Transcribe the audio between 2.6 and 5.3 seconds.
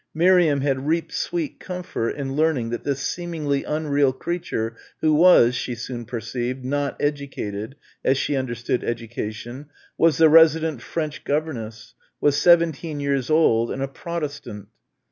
that this seemingly unreal creature who